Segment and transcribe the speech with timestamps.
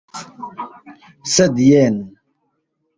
[1.35, 1.97] Sed jen!